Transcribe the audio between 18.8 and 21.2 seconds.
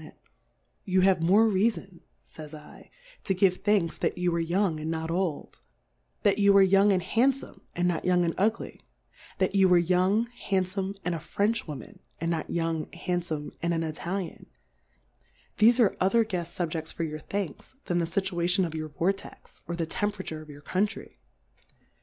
Vortex, or the Temperature of your Country.